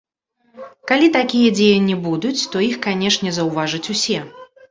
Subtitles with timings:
[0.91, 4.19] Калі такія дзеянні будуць, то іх, канечне, заўважаць усе.